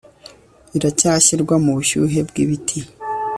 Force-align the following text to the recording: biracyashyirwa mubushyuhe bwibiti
biracyashyirwa 0.71 1.55
mubushyuhe 1.63 2.19
bwibiti 2.29 2.77